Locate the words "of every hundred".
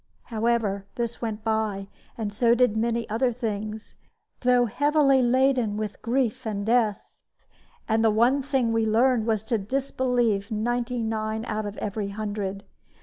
11.67-12.63